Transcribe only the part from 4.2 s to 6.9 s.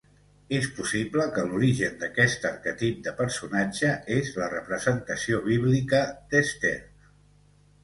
la representació bíblica d'Esther.